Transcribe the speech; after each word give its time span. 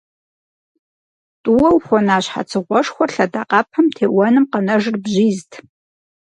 ТӀууэ 1.43 1.69
ухуэна 1.75 2.17
щхьэцыгъуэшхуэр 2.23 3.09
лъэдакъэпэм 3.15 3.87
теуэным 3.95 4.45
къэнэжыр 4.51 4.95
бжьизт. 5.03 5.51